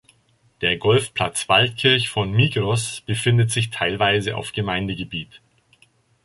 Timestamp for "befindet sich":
3.01-3.69